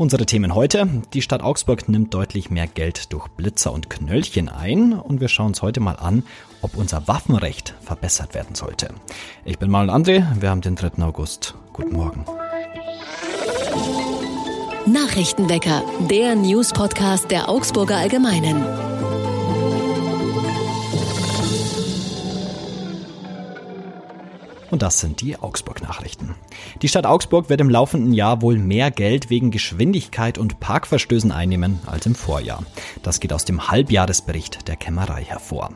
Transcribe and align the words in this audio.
Unsere 0.00 0.24
Themen 0.24 0.54
heute. 0.54 0.88
Die 1.12 1.20
Stadt 1.20 1.42
Augsburg 1.42 1.86
nimmt 1.90 2.14
deutlich 2.14 2.48
mehr 2.48 2.66
Geld 2.66 3.12
durch 3.12 3.28
Blitzer 3.28 3.70
und 3.70 3.90
Knöllchen 3.90 4.48
ein 4.48 4.94
und 4.94 5.20
wir 5.20 5.28
schauen 5.28 5.48
uns 5.48 5.60
heute 5.60 5.80
mal 5.80 5.96
an, 5.96 6.22
ob 6.62 6.74
unser 6.74 7.06
Waffenrecht 7.06 7.74
verbessert 7.82 8.32
werden 8.32 8.54
sollte. 8.54 8.94
Ich 9.44 9.58
bin 9.58 9.68
Manuel 9.70 9.94
André, 9.94 10.24
wir 10.40 10.48
haben 10.48 10.62
den 10.62 10.74
3. 10.74 11.02
August. 11.02 11.54
Guten 11.74 11.92
Morgen. 11.92 12.24
Nachrichtenwecker, 14.86 15.82
der 16.08 16.34
News-Podcast 16.34 17.30
der 17.30 17.50
Augsburger 17.50 17.98
Allgemeinen. 17.98 18.89
Und 24.70 24.82
das 24.82 25.00
sind 25.00 25.20
die 25.20 25.36
Augsburg-Nachrichten. 25.36 26.34
Die 26.80 26.88
Stadt 26.88 27.06
Augsburg 27.06 27.48
wird 27.48 27.60
im 27.60 27.70
laufenden 27.70 28.12
Jahr 28.12 28.40
wohl 28.40 28.56
mehr 28.56 28.90
Geld 28.90 29.28
wegen 29.28 29.50
Geschwindigkeit 29.50 30.38
und 30.38 30.60
Parkverstößen 30.60 31.32
einnehmen 31.32 31.80
als 31.86 32.06
im 32.06 32.14
Vorjahr. 32.14 32.62
Das 33.02 33.18
geht 33.18 33.32
aus 33.32 33.44
dem 33.44 33.68
Halbjahresbericht 33.68 34.68
der 34.68 34.76
Kämmerei 34.76 35.24
hervor. 35.24 35.70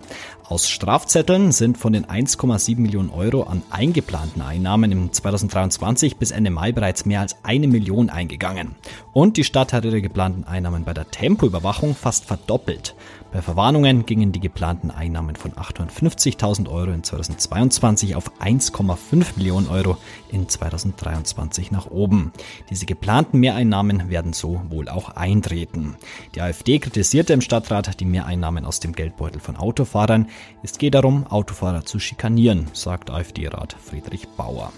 Aus 0.46 0.68
Strafzetteln 0.68 1.52
sind 1.52 1.78
von 1.78 1.94
den 1.94 2.04
1,7 2.04 2.78
Millionen 2.78 3.08
Euro 3.10 3.44
an 3.44 3.62
eingeplanten 3.70 4.42
Einnahmen 4.42 4.92
im 4.92 5.12
2023 5.12 6.16
bis 6.16 6.30
Ende 6.30 6.50
Mai 6.50 6.70
bereits 6.70 7.06
mehr 7.06 7.20
als 7.20 7.36
eine 7.42 7.66
Million 7.66 8.10
eingegangen. 8.10 8.76
Und 9.12 9.38
die 9.38 9.44
Stadt 9.44 9.72
hat 9.72 9.86
ihre 9.86 10.02
geplanten 10.02 10.44
Einnahmen 10.44 10.84
bei 10.84 10.92
der 10.92 11.10
Tempoüberwachung 11.10 11.94
fast 11.94 12.26
verdoppelt. 12.26 12.94
Bei 13.34 13.42
Verwarnungen 13.42 14.06
gingen 14.06 14.30
die 14.30 14.38
geplanten 14.38 14.92
Einnahmen 14.92 15.34
von 15.34 15.54
850.000 15.54 16.70
Euro 16.70 16.92
in 16.92 17.02
2022 17.02 18.14
auf 18.14 18.30
1,5 18.40 19.36
Millionen 19.36 19.66
Euro 19.66 19.96
in 20.30 20.48
2023 20.48 21.72
nach 21.72 21.90
oben. 21.90 22.32
Diese 22.70 22.86
geplanten 22.86 23.40
Mehreinnahmen 23.40 24.08
werden 24.08 24.34
so 24.34 24.62
wohl 24.68 24.88
auch 24.88 25.08
eintreten. 25.08 25.96
Die 26.36 26.42
AfD 26.42 26.78
kritisierte 26.78 27.32
im 27.32 27.40
Stadtrat 27.40 27.98
die 27.98 28.04
Mehreinnahmen 28.04 28.64
aus 28.64 28.78
dem 28.78 28.92
Geldbeutel 28.92 29.40
von 29.40 29.56
Autofahrern. 29.56 30.28
Es 30.62 30.78
geht 30.78 30.94
darum, 30.94 31.26
Autofahrer 31.26 31.84
zu 31.84 31.98
schikanieren, 31.98 32.68
sagt 32.72 33.10
AfD-Rat 33.10 33.74
Friedrich 33.84 34.28
Bauer. 34.36 34.72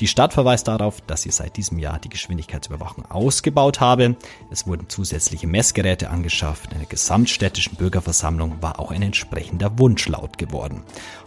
Die 0.00 0.06
Stadt 0.06 0.34
verweist 0.34 0.68
darauf, 0.68 1.00
dass 1.00 1.22
sie 1.22 1.30
seit 1.30 1.56
diesem 1.56 1.78
Jahr 1.78 1.98
die 1.98 2.10
Geschwindigkeitsüberwachung 2.10 3.10
ausgebaut 3.10 3.80
habe. 3.80 4.16
Es 4.50 4.66
wurden 4.66 4.90
zusätzliche 4.90 5.46
Messgeräte 5.46 6.10
angeschafft, 6.10 6.74
eine 6.74 6.84
gesamtstädtischen 6.84 7.76
Bürger 7.76 8.01
Bürgerversammlung 8.02 8.60
war 8.60 8.80
auch 8.80 8.90
ein 8.90 9.02
entsprechender 9.02 9.78
Wunsch 9.78 10.08
laut 10.08 10.36
geworden. 10.36 10.82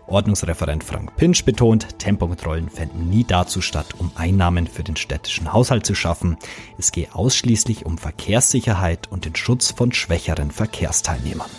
Ordnungsreferent 0.07 0.83
Frank 0.83 1.15
Pinsch 1.15 1.45
betont, 1.45 1.99
Tempokontrollen 1.99 2.69
fänden 2.69 3.09
nie 3.09 3.23
dazu 3.23 3.61
statt, 3.61 3.95
um 3.97 4.11
Einnahmen 4.15 4.67
für 4.67 4.83
den 4.83 4.97
städtischen 4.97 5.53
Haushalt 5.53 5.85
zu 5.85 5.95
schaffen. 5.95 6.37
Es 6.77 6.91
gehe 6.91 7.07
ausschließlich 7.13 7.85
um 7.85 7.97
Verkehrssicherheit 7.97 9.09
und 9.09 9.25
den 9.25 9.35
Schutz 9.35 9.71
von 9.71 9.93
schwächeren 9.93 10.51
Verkehrsteilnehmern. 10.51 11.49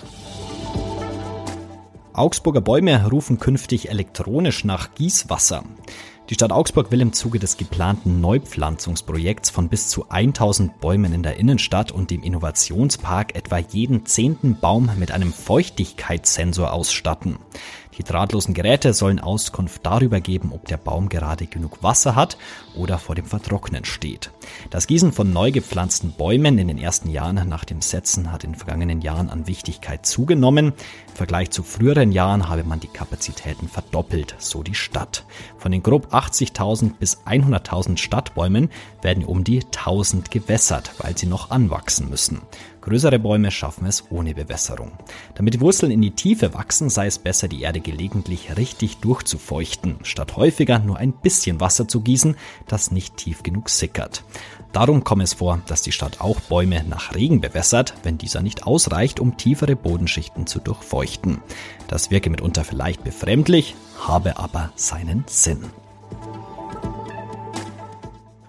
Augsburger 2.13 2.61
Bäume 2.61 3.09
rufen 3.11 3.39
künftig 3.39 3.89
elektronisch 3.89 4.65
nach 4.65 4.95
Gießwasser. 4.95 5.65
Die 6.29 6.35
Stadt 6.35 6.51
Augsburg 6.51 6.91
will 6.91 7.01
im 7.03 7.13
Zuge 7.13 7.39
des 7.39 7.57
geplanten 7.57 8.21
Neupflanzungsprojekts 8.21 9.49
von 9.49 9.69
bis 9.69 9.87
zu 9.87 10.09
1000 10.09 10.81
Bäumen 10.81 11.13
in 11.13 11.23
der 11.23 11.37
Innenstadt 11.37 11.93
und 11.93 12.11
dem 12.11 12.25
Innovationspark 12.25 13.37
etwa 13.37 13.59
jeden 13.59 14.07
zehnten 14.07 14.59
Baum 14.59 14.91
mit 14.99 15.13
einem 15.13 15.33
Feuchtigkeitssensor 15.33 16.73
ausstatten. 16.73 17.39
Die 17.99 18.05
drahtlosen 18.05 18.53
Geräte 18.53 18.93
sollen 18.93 19.21
Auskunft 19.21 19.87
darüber 19.87 20.21
geben, 20.21 20.53
ob 20.53 20.67
der 20.67 20.77
Baum 20.77 21.09
gerade 21.09 21.47
genug 21.47 21.83
Wasser 21.83 22.15
hat 22.15 22.37
oder 22.75 22.99
vor 22.99 23.15
dem 23.15 23.25
Vertrocknen 23.25 23.85
steht. 23.85 24.31
Das 24.71 24.87
Gießen 24.87 25.13
von 25.13 25.33
neu 25.33 25.51
gepflanzten 25.51 26.13
Bäumen 26.13 26.59
in 26.59 26.69
den 26.69 26.79
ersten 26.79 27.09
Jahren 27.11 27.49
nach 27.49 27.65
dem 27.65 27.81
Setzen 27.81 28.33
hat 28.33 28.45
in 28.45 28.55
vergangenen 28.55 29.01
Jahren 29.01 29.31
an 29.31 29.47
Wichtigkeit 29.47 30.05
zugenommen. 30.05 30.67
Im 31.09 31.15
Vergleich 31.15 31.51
zu 31.51 31.63
früheren 31.63 32.13
Jahren 32.13 32.49
habe 32.49 32.65
man 32.65 32.81
die 32.81 32.89
Kapazitäten 32.89 33.69
verdoppelt, 33.69 34.35
so 34.39 34.63
die 34.63 34.75
Stadt. 34.75 35.25
Von 35.57 35.73
den 35.73 35.83
grob 35.83 36.13
80.000 36.13 36.99
bis 36.99 37.23
100.000 37.25 37.97
Stadtbäumen 37.97 38.69
werden 39.01 39.25
um 39.25 39.43
die 39.43 39.65
1000 39.65 40.31
gewässert, 40.31 40.93
weil 40.99 41.17
sie 41.17 41.27
noch 41.27 41.51
anwachsen 41.51 42.11
müssen. 42.11 42.43
Größere 42.87 43.19
Bäume 43.19 43.51
schaffen 43.51 43.85
es 43.87 44.05
ohne 44.11 44.33
Bewässerung. 44.33 44.93
Damit 45.35 45.55
die 45.55 45.61
Wurzeln 45.61 45.91
in 45.91 46.01
die 46.01 46.13
Tiefe 46.13 46.55
wachsen, 46.55 46.89
sei 46.89 47.09
es 47.09 47.19
besser, 47.19 47.49
die 47.49 47.63
Erde 47.63 47.81
gelegentlich 47.81 48.57
richtig 48.57 48.99
durchzufeuchten, 48.99 49.97
statt 50.05 50.37
häufiger 50.37 50.79
nur 50.79 50.97
ein 50.97 51.13
bisschen 51.13 51.59
Wasser 51.59 51.89
zu 51.89 52.01
gießen, 52.01 52.37
das 52.69 52.93
nicht 52.93 53.17
tief 53.17 53.43
genug 53.43 53.71
sickert. 53.71 54.23
Darum 54.71 55.03
kommt 55.03 55.25
es 55.25 55.35
vor, 55.35 55.61
dass 55.67 55.83
die 55.83 55.91
Stadt 55.91 56.21
auch 56.21 56.39
Bäume 56.39 56.85
nach 56.85 57.17
Regen 57.17 57.41
bewässert, 57.41 57.95
wenn 58.05 58.19
dieser 58.19 58.41
nicht 58.41 58.69
ausreicht, 58.69 59.19
um 59.19 59.37
tiefere 59.37 59.75
Bodenschichten 59.75 60.47
zu 60.47 60.61
durchfeuchten. 60.61 61.39
Das 61.89 62.13
wirke 62.13 62.31
mitunter 62.31 62.63
vielleicht 62.63 63.03
befremdlich, 63.03 63.75
habe 63.99 64.39
aber 64.39 64.71
seinen 64.77 65.25
Sinn. 65.27 65.65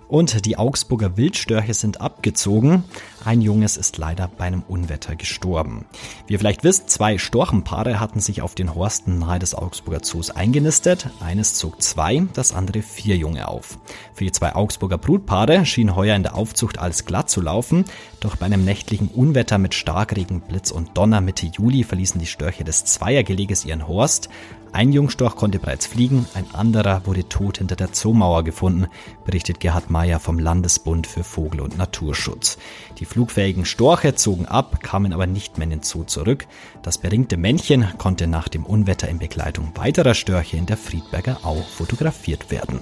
Und 0.07 0.45
die 0.45 0.57
Augsburger 0.57 1.17
Wildstörche 1.17 1.73
sind 1.73 1.99
abgezogen. 1.99 2.85
Ein 3.27 3.41
Junges 3.41 3.75
ist 3.75 3.97
leider 3.97 4.29
bei 4.29 4.45
einem 4.45 4.63
Unwetter 4.69 5.17
gestorben. 5.17 5.83
Wie 6.27 6.33
ihr 6.33 6.39
vielleicht 6.39 6.63
wisst, 6.63 6.89
zwei 6.89 7.17
Storchenpaare 7.17 7.99
hatten 7.99 8.21
sich 8.21 8.41
auf 8.41 8.55
den 8.55 8.73
Horsten 8.73 9.19
nahe 9.19 9.37
des 9.37 9.53
Augsburger 9.53 10.01
Zoos 10.01 10.29
eingenistet. 10.29 11.09
Eines 11.19 11.55
zog 11.55 11.81
zwei, 11.81 12.25
das 12.31 12.53
andere 12.53 12.81
vier 12.81 13.17
Junge 13.17 13.49
auf. 13.49 13.79
Für 14.13 14.23
die 14.23 14.31
zwei 14.31 14.55
Augsburger 14.55 14.97
Brutpaare 14.97 15.65
schien 15.65 15.93
heuer 15.93 16.15
in 16.15 16.23
der 16.23 16.35
Aufzucht 16.35 16.79
alles 16.79 17.03
glatt 17.03 17.29
zu 17.29 17.41
laufen. 17.41 17.83
Doch 18.21 18.37
bei 18.37 18.45
einem 18.45 18.63
nächtlichen 18.63 19.09
Unwetter 19.09 19.57
mit 19.57 19.73
Starkregen, 19.73 20.39
Blitz 20.39 20.71
und 20.71 20.97
Donner 20.97 21.19
Mitte 21.19 21.47
Juli 21.47 21.83
verließen 21.83 22.21
die 22.21 22.27
Störche 22.27 22.63
des 22.63 22.85
Zweiergeleges 22.85 23.65
ihren 23.65 23.89
Horst. 23.89 24.29
Ein 24.73 24.91
Jungstorch 24.91 25.35
konnte 25.35 25.59
bereits 25.59 25.87
fliegen, 25.87 26.27
ein 26.33 26.45
anderer 26.53 27.05
wurde 27.05 27.27
tot 27.27 27.57
hinter 27.57 27.75
der 27.75 27.93
Zoomauer 27.93 28.43
gefunden, 28.43 28.87
berichtet 29.25 29.59
Gerhard 29.59 29.89
Meyer 29.89 30.19
vom 30.19 30.39
Landesbund 30.39 31.07
für 31.07 31.23
Vogel- 31.23 31.61
und 31.61 31.77
Naturschutz. 31.77 32.57
Die 32.99 33.05
flugfähigen 33.17 33.65
Storche 33.65 34.13
zogen 34.13 34.45
ab, 34.45 34.83
kamen 34.83 35.11
aber 35.11 35.25
nicht 35.25 35.57
mehr 35.57 35.63
in 35.63 35.71
den 35.71 35.81
Zoo 35.81 36.03
zurück. 36.03 36.45
Das 36.83 36.99
beringte 36.99 37.35
Männchen 37.35 37.87
konnte 37.97 38.27
nach 38.27 38.47
dem 38.47 38.63
Unwetter 38.63 39.09
in 39.09 39.17
Begleitung 39.17 39.71
weiterer 39.73 40.13
Störche 40.13 40.55
in 40.55 40.67
der 40.67 40.77
Friedberger 40.77 41.39
Au 41.41 41.55
fotografiert 41.55 42.51
werden. 42.51 42.79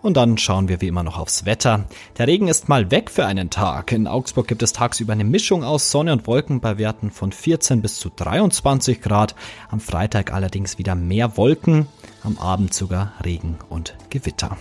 Und 0.00 0.16
dann 0.16 0.38
schauen 0.38 0.68
wir 0.68 0.80
wie 0.80 0.88
immer 0.88 1.02
noch 1.02 1.18
aufs 1.18 1.44
Wetter. 1.44 1.84
Der 2.16 2.26
Regen 2.26 2.48
ist 2.48 2.70
mal 2.70 2.90
weg 2.90 3.10
für 3.10 3.26
einen 3.26 3.50
Tag. 3.50 3.92
In 3.92 4.06
Augsburg 4.06 4.48
gibt 4.48 4.62
es 4.62 4.72
tagsüber 4.72 5.12
eine 5.12 5.24
Mischung 5.24 5.62
aus 5.62 5.90
Sonne 5.90 6.14
und 6.14 6.26
Wolken 6.26 6.60
bei 6.60 6.78
Werten 6.78 7.10
von 7.10 7.32
14 7.32 7.82
bis 7.82 7.98
zu 7.98 8.08
23 8.08 9.02
Grad. 9.02 9.34
Am 9.68 9.78
Freitag 9.78 10.32
allerdings 10.32 10.78
wieder 10.78 10.94
mehr 10.94 11.36
Wolken, 11.36 11.86
am 12.22 12.38
Abend 12.38 12.72
sogar 12.72 13.12
Regen 13.22 13.58
und 13.68 13.94
Gewitter. 14.08 14.56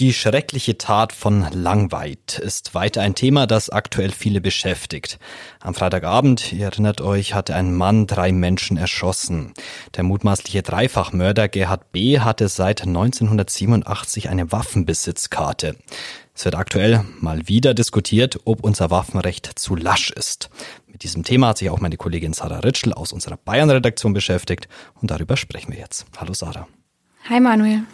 Die 0.00 0.12
schreckliche 0.12 0.76
Tat 0.76 1.12
von 1.12 1.46
Langweid 1.52 2.40
ist 2.40 2.74
weiter 2.74 3.00
ein 3.00 3.14
Thema, 3.14 3.46
das 3.46 3.70
aktuell 3.70 4.10
viele 4.10 4.40
beschäftigt. 4.40 5.20
Am 5.60 5.72
Freitagabend, 5.72 6.52
ihr 6.52 6.64
erinnert 6.64 7.00
euch, 7.00 7.32
hatte 7.32 7.54
ein 7.54 7.72
Mann 7.72 8.08
drei 8.08 8.32
Menschen 8.32 8.76
erschossen. 8.76 9.54
Der 9.94 10.02
mutmaßliche 10.02 10.62
Dreifachmörder 10.62 11.46
Gerhard 11.46 11.92
B. 11.92 12.18
hatte 12.18 12.48
seit 12.48 12.82
1987 12.82 14.28
eine 14.28 14.50
Waffenbesitzkarte. 14.50 15.76
Es 16.34 16.44
wird 16.44 16.56
aktuell 16.56 17.04
mal 17.20 17.46
wieder 17.46 17.72
diskutiert, 17.72 18.40
ob 18.46 18.64
unser 18.64 18.90
Waffenrecht 18.90 19.48
zu 19.54 19.76
lasch 19.76 20.10
ist. 20.10 20.50
Mit 20.88 21.04
diesem 21.04 21.22
Thema 21.22 21.48
hat 21.48 21.58
sich 21.58 21.70
auch 21.70 21.78
meine 21.78 21.96
Kollegin 21.96 22.32
Sarah 22.32 22.58
Ritschl 22.58 22.92
aus 22.92 23.12
unserer 23.12 23.36
Bayern-Redaktion 23.36 24.12
beschäftigt 24.12 24.66
und 25.00 25.12
darüber 25.12 25.36
sprechen 25.36 25.70
wir 25.70 25.78
jetzt. 25.78 26.04
Hallo 26.16 26.34
Sarah. 26.34 26.66
Hi 27.28 27.38
Manuel. 27.38 27.84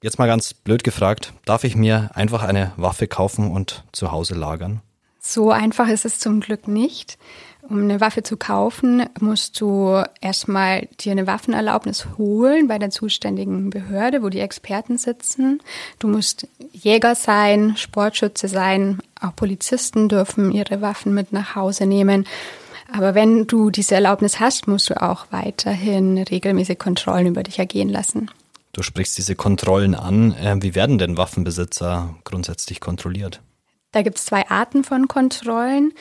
Jetzt 0.00 0.18
mal 0.20 0.28
ganz 0.28 0.54
blöd 0.54 0.84
gefragt, 0.84 1.32
darf 1.44 1.64
ich 1.64 1.74
mir 1.74 2.10
einfach 2.14 2.44
eine 2.44 2.70
Waffe 2.76 3.08
kaufen 3.08 3.50
und 3.50 3.82
zu 3.90 4.12
Hause 4.12 4.36
lagern? 4.36 4.80
So 5.18 5.50
einfach 5.50 5.88
ist 5.88 6.04
es 6.04 6.20
zum 6.20 6.38
Glück 6.38 6.68
nicht. 6.68 7.18
Um 7.68 7.82
eine 7.82 8.00
Waffe 8.00 8.22
zu 8.22 8.36
kaufen, 8.36 9.06
musst 9.18 9.60
du 9.60 10.00
erstmal 10.20 10.86
dir 11.00 11.10
eine 11.10 11.26
Waffenerlaubnis 11.26 12.06
holen 12.16 12.68
bei 12.68 12.78
der 12.78 12.90
zuständigen 12.90 13.70
Behörde, 13.70 14.22
wo 14.22 14.28
die 14.28 14.38
Experten 14.38 14.98
sitzen. 14.98 15.60
Du 15.98 16.06
musst 16.06 16.46
Jäger 16.72 17.16
sein, 17.16 17.76
Sportschütze 17.76 18.46
sein, 18.46 19.00
auch 19.20 19.34
Polizisten 19.34 20.08
dürfen 20.08 20.52
ihre 20.52 20.80
Waffen 20.80 21.12
mit 21.12 21.32
nach 21.32 21.56
Hause 21.56 21.86
nehmen. 21.86 22.24
Aber 22.90 23.16
wenn 23.16 23.48
du 23.48 23.70
diese 23.70 23.96
Erlaubnis 23.96 24.38
hast, 24.38 24.68
musst 24.68 24.88
du 24.90 25.02
auch 25.02 25.26
weiterhin 25.30 26.18
regelmäßig 26.18 26.78
Kontrollen 26.78 27.26
über 27.26 27.42
dich 27.42 27.58
ergehen 27.58 27.88
lassen. 27.88 28.30
Du 28.78 28.84
sprichst 28.84 29.18
diese 29.18 29.34
Kontrollen 29.34 29.96
an. 29.96 30.36
Ähm, 30.40 30.62
wie 30.62 30.76
werden 30.76 30.98
denn 30.98 31.16
Waffenbesitzer 31.16 32.14
grundsätzlich 32.22 32.78
kontrolliert? 32.78 33.40
Da 33.90 34.02
gibt 34.02 34.18
es 34.18 34.26
zwei 34.26 34.48
Arten 34.48 34.84
von 34.84 35.08
Kontrollen. 35.08 35.92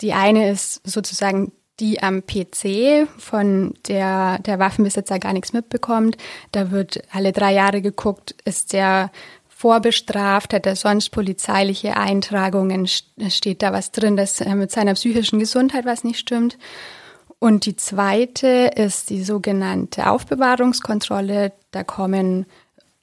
Die 0.00 0.14
eine 0.14 0.50
ist 0.50 0.80
sozusagen 0.82 1.52
die 1.78 2.02
am 2.02 2.24
PC, 2.26 3.06
von 3.18 3.74
der 3.86 4.40
der 4.40 4.58
Waffenbesitzer 4.58 5.20
gar 5.20 5.32
nichts 5.32 5.52
mitbekommt. 5.52 6.16
Da 6.50 6.72
wird 6.72 7.04
alle 7.12 7.30
drei 7.30 7.52
Jahre 7.52 7.82
geguckt, 7.82 8.34
ist 8.44 8.72
der 8.72 9.12
vorbestraft, 9.46 10.54
hat 10.54 10.66
er 10.66 10.74
sonst 10.74 11.10
polizeiliche 11.10 11.96
Eintragungen, 11.96 12.88
steht 13.28 13.62
da 13.62 13.72
was 13.72 13.92
drin, 13.92 14.16
dass 14.16 14.40
mit 14.44 14.72
seiner 14.72 14.94
psychischen 14.94 15.38
Gesundheit 15.38 15.84
was 15.84 16.02
nicht 16.02 16.18
stimmt. 16.18 16.58
Und 17.40 17.66
die 17.66 17.76
zweite 17.76 18.70
ist 18.74 19.10
die 19.10 19.22
sogenannte 19.22 20.10
Aufbewahrungskontrolle. 20.10 21.52
Da 21.70 21.84
kommen 21.84 22.46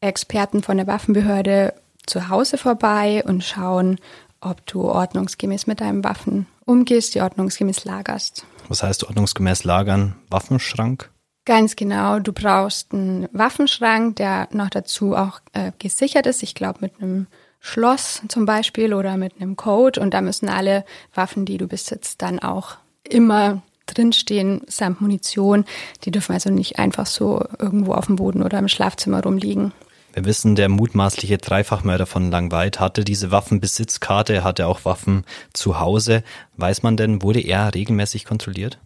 Experten 0.02 0.62
von 0.62 0.78
der 0.78 0.88
Waffenbehörde 0.88 1.74
zu 2.06 2.30
Hause 2.30 2.58
vorbei 2.58 3.24
und 3.26 3.44
schauen, 3.44 4.00
ob 4.42 4.66
du 4.66 4.84
ordnungsgemäß 4.84 5.68
mit 5.68 5.82
deinen 5.82 6.04
Waffen 6.04 6.48
umgehst, 6.66 7.16
die 7.16 7.22
ordnungsgemäß 7.22 7.86
lagerst. 7.86 8.46
Was 8.68 8.84
heißt 8.84 9.06
ordnungsgemäß 9.06 9.64
lagern? 9.64 10.16
Waffenschrank? 10.30 11.10
Ganz 11.46 11.76
genau. 11.76 12.20
Du 12.20 12.34
brauchst 12.34 12.92
einen 12.92 13.30
Waffenschrank, 13.31 14.16
der 14.16 14.48
noch 14.52 14.70
dazu 14.70 15.16
auch 15.16 15.40
äh, 15.54 15.72
gesichert 15.78 16.26
ist. 16.26 16.44
Ich 16.44 16.56
glaube 16.56 16.80
mit 16.81 17.00
einem 17.00 17.28
Schloss 17.60 18.22
zum 18.28 18.46
Beispiel 18.46 18.94
oder 18.94 19.16
mit 19.18 19.40
einem 19.40 19.56
Code. 19.56 20.00
Und 20.00 20.14
da 20.14 20.22
müssen 20.22 20.50
alle 20.50 20.86
Waffen, 21.14 21.46
die 21.46 21.58
du 21.58 21.68
besitzt, 21.68 22.22
dann 22.22 22.40
auch 22.40 22.78
immer 23.04 23.62
drinstehen, 23.86 24.62
samt 24.68 25.02
Munition. 25.02 25.66
Die 26.04 26.12
dürfen 26.12 26.34
also 26.34 26.50
nicht 26.50 26.80
einfach 26.80 27.06
so 27.06 27.44
irgendwo 27.60 27.94
auf 27.94 28.08
dem 28.08 28.16
Boden 28.16 28.44
oder 28.44 28.60
im 28.60 28.68
Schlafzimmer 28.68 29.24
rumliegen. 29.24 29.74
Wir 30.14 30.24
wissen, 30.24 30.56
der 30.56 30.70
mutmaßliche 30.70 31.38
Dreifachmörder 31.38 32.06
von 32.06 32.32
Langweid 32.32 32.80
hatte 32.80 33.04
diese 33.04 33.32
Waffenbesitzkarte, 33.32 34.34
er 34.34 34.44
hatte 34.46 34.68
auch 34.68 34.86
Waffen 34.86 35.26
zu 35.52 35.80
Hause. 35.80 36.24
Weiß 36.56 36.84
man 36.84 36.96
denn, 36.96 37.22
wurde 37.22 37.42
er 37.42 37.74
regelmäßig 37.74 38.24
kontrolliert? 38.24 38.80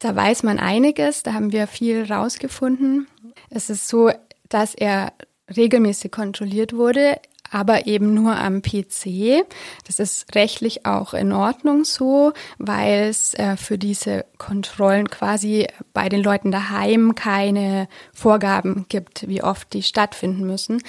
Da 0.00 0.14
weiß 0.14 0.42
man 0.42 0.58
einiges, 0.58 1.22
da 1.22 1.32
haben 1.32 1.52
wir 1.52 1.66
viel 1.66 2.04
rausgefunden. 2.12 3.06
Es 3.48 3.70
ist 3.70 3.88
so, 3.88 4.10
dass 4.50 4.74
er 4.74 5.14
regelmäßig 5.56 6.12
kontrolliert 6.12 6.74
wurde 6.74 7.16
aber 7.56 7.86
eben 7.86 8.12
nur 8.12 8.36
am 8.36 8.60
PC. 8.60 9.46
Das 9.86 9.98
ist 9.98 10.34
rechtlich 10.34 10.84
auch 10.84 11.14
in 11.14 11.32
Ordnung 11.32 11.86
so, 11.86 12.34
weil 12.58 13.04
es 13.04 13.32
äh, 13.32 13.56
für 13.56 13.78
diese 13.78 14.26
Kontrollen 14.36 15.08
quasi 15.08 15.66
bei 15.94 16.10
den 16.10 16.22
Leuten 16.22 16.52
daheim 16.52 17.14
keine 17.14 17.88
Vorgaben 18.12 18.84
gibt, 18.90 19.26
wie 19.26 19.42
oft 19.42 19.72
die 19.72 19.82
stattfinden 19.82 20.46
müssen. 20.46 20.82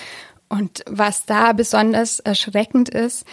Und 0.50 0.84
was 0.90 1.26
da 1.26 1.54
besonders 1.54 2.20
erschreckend 2.20 2.90
ist, 2.90 3.26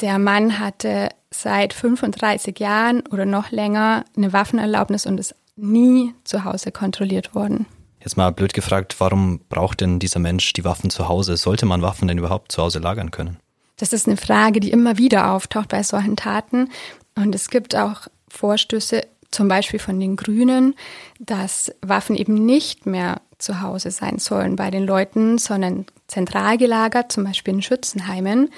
der 0.00 0.18
Mann 0.18 0.58
hatte 0.58 1.10
seit 1.30 1.74
35 1.74 2.58
Jahren 2.58 3.02
oder 3.10 3.26
noch 3.26 3.50
länger 3.50 4.06
eine 4.16 4.32
Waffenerlaubnis 4.32 5.04
und 5.04 5.20
ist 5.20 5.34
nie 5.54 6.14
zu 6.24 6.44
Hause 6.44 6.72
kontrolliert 6.72 7.34
worden. 7.34 7.66
Jetzt 8.04 8.18
mal 8.18 8.30
blöd 8.32 8.52
gefragt, 8.52 8.96
warum 8.98 9.40
braucht 9.48 9.80
denn 9.80 9.98
dieser 9.98 10.20
Mensch 10.20 10.52
die 10.52 10.64
Waffen 10.64 10.90
zu 10.90 11.08
Hause? 11.08 11.38
Sollte 11.38 11.64
man 11.64 11.80
Waffen 11.80 12.06
denn 12.06 12.18
überhaupt 12.18 12.52
zu 12.52 12.62
Hause 12.62 12.78
lagern 12.78 13.10
können? 13.10 13.38
Das 13.78 13.94
ist 13.94 14.06
eine 14.06 14.18
Frage, 14.18 14.60
die 14.60 14.70
immer 14.70 14.98
wieder 14.98 15.32
auftaucht 15.32 15.68
bei 15.68 15.82
solchen 15.82 16.14
Taten. 16.14 16.68
Und 17.14 17.34
es 17.34 17.48
gibt 17.48 17.74
auch 17.74 18.02
Vorstöße, 18.28 19.06
zum 19.30 19.48
Beispiel 19.48 19.80
von 19.80 19.98
den 19.98 20.16
Grünen, 20.16 20.74
dass 21.18 21.72
Waffen 21.80 22.14
eben 22.14 22.34
nicht 22.34 22.84
mehr 22.84 23.22
zu 23.38 23.62
Hause 23.62 23.90
sein 23.90 24.18
sollen 24.18 24.54
bei 24.54 24.70
den 24.70 24.84
Leuten, 24.84 25.38
sondern 25.38 25.86
zentral 26.06 26.58
gelagert, 26.58 27.10
zum 27.10 27.24
Beispiel 27.24 27.54
in 27.54 27.62
Schützenheimen. 27.62 28.50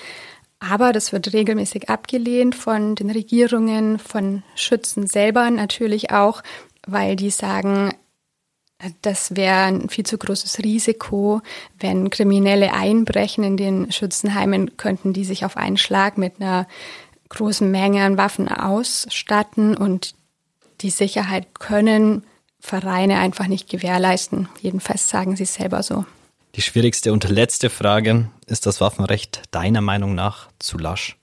Aber 0.58 0.92
das 0.92 1.12
wird 1.12 1.32
regelmäßig 1.32 1.88
abgelehnt 1.88 2.56
von 2.56 2.96
den 2.96 3.10
Regierungen, 3.10 4.00
von 4.00 4.42
Schützen 4.56 5.06
selber 5.06 5.48
natürlich 5.50 6.10
auch, 6.10 6.42
weil 6.86 7.14
die 7.14 7.30
sagen, 7.30 7.94
das 9.02 9.34
wäre 9.34 9.62
ein 9.64 9.88
viel 9.88 10.04
zu 10.04 10.18
großes 10.18 10.58
Risiko. 10.58 11.40
Wenn 11.78 12.10
Kriminelle 12.10 12.74
einbrechen 12.74 13.42
in 13.42 13.56
den 13.56 13.90
Schützenheimen, 13.90 14.76
könnten 14.76 15.12
die 15.12 15.24
sich 15.24 15.44
auf 15.44 15.56
einen 15.56 15.78
Schlag 15.78 16.18
mit 16.18 16.40
einer 16.40 16.66
großen 17.28 17.70
Menge 17.70 18.04
an 18.04 18.18
Waffen 18.18 18.48
ausstatten 18.48 19.76
und 19.76 20.14
die 20.82 20.90
Sicherheit 20.90 21.54
können 21.54 22.24
Vereine 22.60 23.18
einfach 23.18 23.46
nicht 23.46 23.68
gewährleisten. 23.68 24.48
Jedenfalls 24.60 25.08
sagen 25.08 25.36
sie 25.36 25.44
selber 25.44 25.82
so. 25.82 26.04
Die 26.54 26.62
schwierigste 26.62 27.12
und 27.12 27.28
letzte 27.28 27.70
Frage, 27.70 28.28
ist 28.46 28.66
das 28.66 28.80
Waffenrecht 28.80 29.42
deiner 29.50 29.80
Meinung 29.80 30.14
nach 30.14 30.48
zu 30.58 30.78
lasch? 30.78 31.16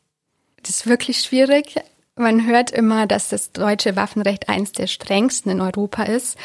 Das 0.62 0.70
ist 0.72 0.88
wirklich 0.88 1.20
schwierig. 1.20 1.76
Man 2.16 2.46
hört 2.46 2.72
immer, 2.72 3.08
dass 3.08 3.30
das 3.30 3.52
deutsche 3.52 3.96
Waffenrecht 3.96 4.48
eines 4.48 4.72
der 4.72 4.88
strengsten 4.88 5.52
in 5.52 5.62
Europa 5.62 6.04
ist. 6.04 6.38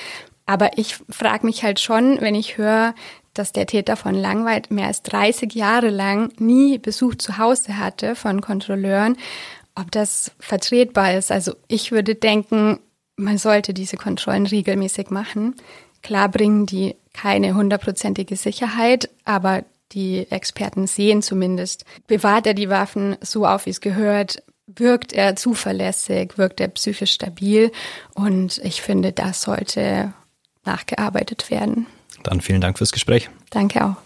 Aber 0.48 0.78
ich 0.78 0.96
frage 1.10 1.44
mich 1.44 1.62
halt 1.62 1.78
schon, 1.78 2.22
wenn 2.22 2.34
ich 2.34 2.56
höre, 2.56 2.94
dass 3.34 3.52
der 3.52 3.66
Täter 3.66 3.96
von 3.96 4.14
Langweid 4.14 4.70
mehr 4.70 4.86
als 4.86 5.02
30 5.02 5.54
Jahre 5.54 5.90
lang 5.90 6.32
nie 6.38 6.78
Besuch 6.78 7.16
zu 7.16 7.36
Hause 7.36 7.76
hatte 7.76 8.16
von 8.16 8.40
Kontrolleuren, 8.40 9.18
ob 9.74 9.90
das 9.90 10.32
vertretbar 10.40 11.12
ist. 11.12 11.30
Also 11.30 11.52
ich 11.68 11.92
würde 11.92 12.14
denken, 12.14 12.80
man 13.16 13.36
sollte 13.36 13.74
diese 13.74 13.98
Kontrollen 13.98 14.46
regelmäßig 14.46 15.10
machen. 15.10 15.54
Klar 16.02 16.30
bringen 16.30 16.64
die 16.64 16.96
keine 17.12 17.54
hundertprozentige 17.54 18.36
Sicherheit, 18.36 19.10
aber 19.26 19.64
die 19.92 20.30
Experten 20.30 20.86
sehen 20.86 21.20
zumindest, 21.20 21.84
bewahrt 22.06 22.46
er 22.46 22.54
die 22.54 22.70
Waffen 22.70 23.16
so 23.20 23.44
auf, 23.44 23.66
wie 23.66 23.70
es 23.70 23.82
gehört, 23.82 24.42
wirkt 24.66 25.12
er 25.12 25.36
zuverlässig, 25.36 26.38
wirkt 26.38 26.58
er 26.62 26.68
psychisch 26.68 27.12
stabil 27.12 27.70
und 28.14 28.56
ich 28.64 28.80
finde, 28.80 29.12
das 29.12 29.42
sollte 29.42 30.14
nachgearbeitet 30.68 31.50
werden. 31.50 31.86
Dann 32.22 32.40
vielen 32.40 32.60
Dank 32.60 32.78
fürs 32.78 32.92
Gespräch. 32.92 33.30
Danke 33.50 33.84
auch. 33.84 33.96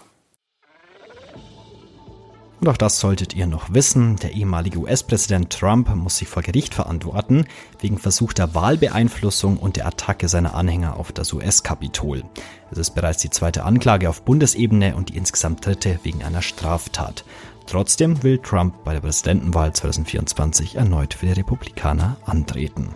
Und 2.60 2.68
auch 2.68 2.76
das 2.76 3.00
solltet 3.00 3.34
ihr 3.34 3.48
noch 3.48 3.74
wissen. 3.74 4.14
Der 4.22 4.34
ehemalige 4.34 4.78
US-Präsident 4.78 5.50
Trump 5.50 5.92
muss 5.96 6.18
sich 6.18 6.28
vor 6.28 6.44
Gericht 6.44 6.74
verantworten 6.74 7.46
wegen 7.80 7.98
versuchter 7.98 8.54
Wahlbeeinflussung 8.54 9.56
und 9.56 9.74
der 9.74 9.86
Attacke 9.86 10.28
seiner 10.28 10.54
Anhänger 10.54 10.96
auf 10.96 11.10
das 11.10 11.32
US-Kapitol. 11.32 12.22
Es 12.70 12.78
ist 12.78 12.92
bereits 12.92 13.20
die 13.20 13.30
zweite 13.30 13.64
Anklage 13.64 14.08
auf 14.08 14.22
Bundesebene 14.22 14.94
und 14.94 15.08
die 15.08 15.16
insgesamt 15.16 15.66
dritte 15.66 15.98
wegen 16.04 16.22
einer 16.22 16.40
Straftat. 16.40 17.24
Trotzdem 17.66 18.22
will 18.22 18.38
Trump 18.38 18.84
bei 18.84 18.92
der 18.92 19.00
Präsidentenwahl 19.00 19.72
2024 19.72 20.76
erneut 20.76 21.14
für 21.14 21.26
die 21.26 21.32
Republikaner 21.32 22.16
antreten. 22.26 22.94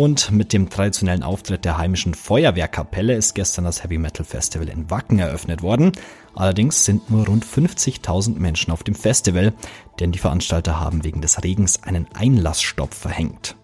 Und 0.00 0.30
mit 0.30 0.54
dem 0.54 0.70
traditionellen 0.70 1.22
Auftritt 1.22 1.66
der 1.66 1.76
heimischen 1.76 2.14
Feuerwehrkapelle 2.14 3.12
ist 3.12 3.34
gestern 3.34 3.66
das 3.66 3.84
Heavy 3.84 3.98
Metal 3.98 4.24
Festival 4.24 4.70
in 4.70 4.90
Wacken 4.90 5.18
eröffnet 5.18 5.60
worden. 5.60 5.92
Allerdings 6.34 6.86
sind 6.86 7.10
nur 7.10 7.26
rund 7.26 7.44
50.000 7.44 8.38
Menschen 8.38 8.70
auf 8.70 8.82
dem 8.82 8.94
Festival, 8.94 9.52
denn 9.98 10.10
die 10.10 10.18
Veranstalter 10.18 10.80
haben 10.80 11.04
wegen 11.04 11.20
des 11.20 11.44
Regens 11.44 11.82
einen 11.82 12.06
Einlassstopp 12.14 12.94
verhängt. 12.94 13.56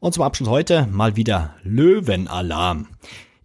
Und 0.00 0.12
zum 0.12 0.22
Abschluss 0.22 0.50
heute 0.50 0.86
mal 0.88 1.16
wieder 1.16 1.54
Löwenalarm. 1.62 2.88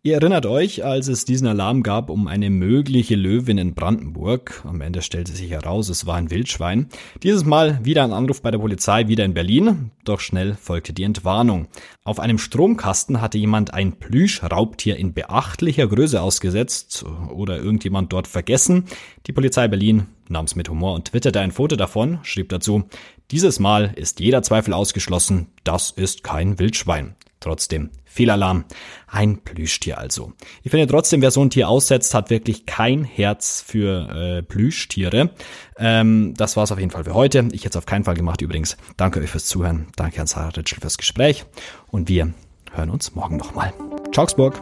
Ihr 0.01 0.13
erinnert 0.13 0.46
euch, 0.46 0.86
als 0.86 1.10
es 1.10 1.25
diesen 1.25 1.46
Alarm 1.46 1.84
gab 1.84 2.10
um 2.10 2.27
eine 2.27 2.50
mögliche 2.50 3.18
Löwin 3.18 3.58
in 3.58 3.74
Brandenburg. 3.74 4.63
Am 4.65 4.79
Ende 4.79 5.01
stellte 5.01 5.34
sich 5.34 5.51
heraus, 5.51 5.89
es 5.89 6.06
war 6.06 6.15
ein 6.15 6.32
Wildschwein. 6.32 6.88
Dieses 7.22 7.44
Mal 7.44 7.84
wieder 7.84 8.06
ein 8.06 8.13
Anruf 8.13 8.41
bei 8.41 8.50
der 8.50 8.60
Polizei, 8.60 9.10
wieder 9.10 9.25
in 9.25 9.34
Berlin. 9.34 9.91
Doch 10.06 10.22
schnell 10.22 10.56
folgte 10.56 10.94
die 10.94 11.03
Entwarnung. 11.03 11.68
Auf 12.06 12.22
einem 12.22 12.38
Stromkasten 12.38 13.20
hatte 13.20 13.38
jemand 13.38 13.74
ein 13.74 14.00
Plüschraubtier 14.00 14.96
in 14.96 15.13
beachtlicher 15.13 15.88
Größe 15.88 16.22
ausgesetzt 16.22 17.03
oder 17.36 17.58
irgendjemand 17.58 18.13
dort 18.13 18.27
vergessen. 18.27 18.86
Die 19.27 19.34
Polizei 19.34 19.68
Berlin 19.68 20.06
nahm 20.29 20.46
es 20.46 20.56
mit 20.56 20.70
Humor 20.70 20.94
und 20.94 21.10
twitterte 21.10 21.41
ein 21.41 21.51
Foto 21.51 21.75
davon, 21.75 22.20
schrieb 22.24 22.48
dazu, 22.48 22.86
dieses 23.32 23.60
Mal 23.60 23.91
ist 23.98 24.22
jeder 24.22 24.44
Zweifel 24.44 24.74
ausgeschlossen, 24.74 25.48
das 25.65 25.91
ist 25.91 26.24
kein 26.24 26.58
Wildschwein. 26.58 27.15
Trotzdem, 27.39 27.89
Fehlalarm. 28.03 28.65
Ein 29.08 29.38
Plüschtier 29.38 29.98
also. 29.98 30.34
Ich 30.63 30.72
finde 30.72 30.88
trotzdem, 30.88 31.22
wer 31.22 31.31
so 31.31 31.41
ein 31.41 31.50
Tier 31.50 31.69
aussetzt, 31.69 32.13
hat 32.13 32.29
wirklich 32.29 32.65
kein 32.65 33.03
Herz 33.05 33.63
für 33.65 34.10
äh, 34.10 34.43
Plüschtiere. 34.43 35.31
Ähm, 35.77 36.34
das 36.36 36.58
war's 36.58 36.72
auf 36.72 36.79
jeden 36.79 36.91
Fall 36.91 37.05
für 37.05 37.13
heute. 37.13 37.48
Ich 37.51 37.62
hätte 37.62 37.69
es 37.69 37.77
auf 37.77 37.86
keinen 37.86 38.03
Fall 38.03 38.15
gemacht 38.15 38.41
übrigens. 38.41 38.77
Danke 38.98 39.22
euch 39.22 39.29
fürs 39.29 39.46
Zuhören. 39.46 39.88
Danke 39.96 40.19
an 40.19 40.27
Sarah 40.27 40.50
Ritschel 40.50 40.79
fürs 40.81 40.98
Gespräch. 40.98 41.46
Und 41.88 42.10
wir 42.10 42.34
hören 42.74 42.89
uns 42.89 43.15
morgen 43.15 43.38
nochmal. 43.38 43.74
Augsburg. 44.15 44.62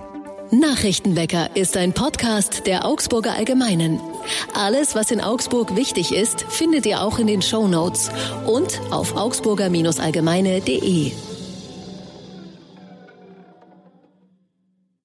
Nachrichtenwecker 0.51 1.55
ist 1.55 1.75
ein 1.75 1.93
Podcast 1.93 2.67
der 2.67 2.86
Augsburger 2.86 3.34
Allgemeinen. 3.34 4.00
Alles, 4.53 4.96
was 4.96 5.12
in 5.12 5.19
Augsburg 5.19 5.75
wichtig 5.75 6.13
ist, 6.13 6.43
findet 6.43 6.86
ihr 6.86 7.01
auch 7.01 7.19
in 7.19 7.27
den 7.27 7.41
Show 7.41 7.67
Notes 7.67 8.12
und 8.46 8.79
auf 8.91 9.17
augsburger-allgemeine.de. 9.17 11.12